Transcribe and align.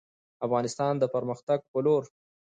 افغانستان 0.45 0.93
د 0.99 1.03
پرمختګ 1.15 1.59
په 1.71 1.77
لور 1.85 2.03